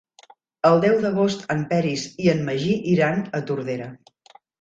[0.69, 3.91] El deu d'agost en Peris i en Magí iran a Tordera.